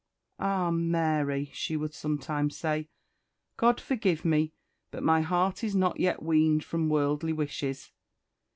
"Ah! 0.39 0.71
Mary," 0.71 1.51
she 1.53 1.77
would 1.77 1.93
sometimes 1.93 2.57
say, 2.57 2.89
"God 3.55 3.79
forgive 3.79 4.25
me! 4.25 4.51
but 4.89 5.03
my 5.03 5.21
heart 5.21 5.63
is 5.63 5.75
not 5.75 5.99
yet 5.99 6.23
weaned 6.23 6.63
from 6.63 6.89
worldly 6.89 7.33
wishes. 7.33 7.91